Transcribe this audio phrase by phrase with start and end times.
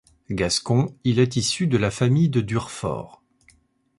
[0.31, 3.21] Gascon, il est issu de la famille de Durfort.